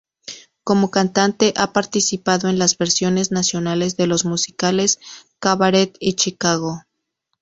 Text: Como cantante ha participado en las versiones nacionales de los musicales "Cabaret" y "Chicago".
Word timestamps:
Como 0.63 0.89
cantante 0.89 1.53
ha 1.55 1.73
participado 1.73 2.49
en 2.49 2.57
las 2.57 2.75
versiones 2.75 3.31
nacionales 3.31 3.97
de 3.97 4.07
los 4.07 4.25
musicales 4.25 4.99
"Cabaret" 5.39 5.95
y 5.99 6.13
"Chicago". 6.15 6.81